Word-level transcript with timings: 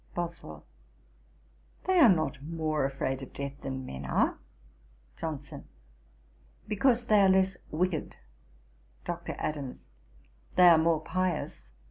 BOSWELL. 0.15 0.65
'They 1.85 1.99
are 1.99 2.09
not 2.09 2.41
more 2.41 2.85
afraid 2.85 3.21
of 3.21 3.33
death 3.33 3.61
than 3.61 3.85
men 3.85 4.03
are.' 4.03 4.39
JOHNSON. 5.17 5.65
'Because 6.67 7.05
they 7.05 7.21
are 7.21 7.29
less 7.29 7.55
wicked.' 7.69 8.15
DR. 9.05 9.21
ADAMS. 9.37 9.83
'They 10.55 10.69
are 10.69 10.79
more 10.79 11.01
pious.' 11.01 11.61